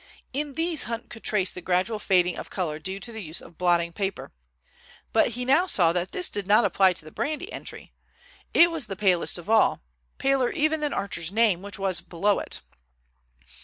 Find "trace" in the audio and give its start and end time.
1.23-1.53